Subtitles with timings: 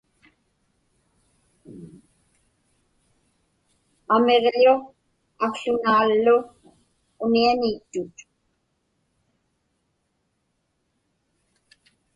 [4.13, 4.75] Amiġḷu
[5.45, 6.37] akłunaallu
[7.23, 8.15] unianiittut.